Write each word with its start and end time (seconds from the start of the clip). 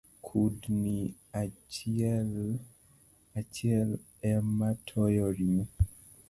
Kudni 0.25 0.97
achielematowo 3.39 5.27
ringo 5.37 5.71